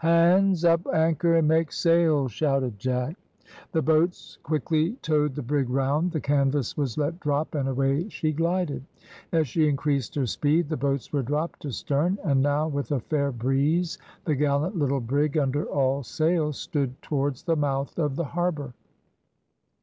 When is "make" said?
1.48-1.72